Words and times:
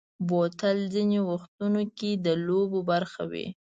بوتل 0.27 0.77
ځینې 0.93 1.19
وختو 1.29 1.65
کې 1.97 2.11
د 2.25 2.27
لوبو 2.45 2.79
برخه 2.91 3.23
وي. 3.31 3.47